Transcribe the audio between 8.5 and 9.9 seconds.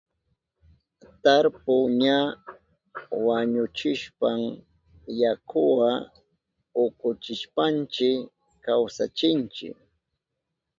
kawsachinchi.